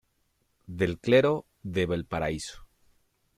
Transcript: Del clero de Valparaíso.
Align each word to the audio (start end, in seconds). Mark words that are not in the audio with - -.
Del 0.65 0.99
clero 0.99 1.45
de 1.61 1.85
Valparaíso. 1.85 2.65